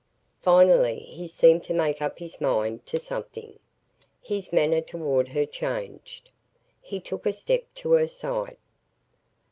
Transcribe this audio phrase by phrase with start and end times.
[0.41, 3.59] Finally he seemed to make up his mind to something.
[4.19, 6.31] His manner toward her changed.
[6.81, 8.57] He took a step to her side.